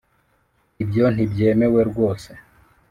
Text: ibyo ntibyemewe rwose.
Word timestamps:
ibyo 0.83 1.05
ntibyemewe 1.13 1.81
rwose. 1.89 2.31